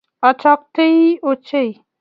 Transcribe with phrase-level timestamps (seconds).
[0.29, 1.69] Achoktoi ochei